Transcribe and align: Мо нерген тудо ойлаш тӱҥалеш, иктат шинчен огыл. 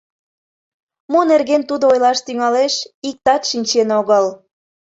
Мо 1.11 1.19
нерген 1.31 1.61
тудо 1.69 1.83
ойлаш 1.91 2.19
тӱҥалеш, 2.25 2.73
иктат 3.09 3.41
шинчен 3.49 3.89
огыл. 3.99 4.25